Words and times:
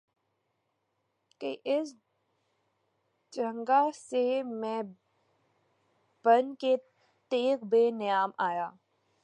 کہ 1.41 1.55
اس 1.65 1.93
جنگاہ 3.33 3.89
سے 3.93 4.43
میں 4.43 4.81
بن 6.25 6.53
کے 6.55 6.75
تیغ 7.31 7.65
بے 7.65 7.89
نیام 7.91 8.31
آیا 8.37 8.69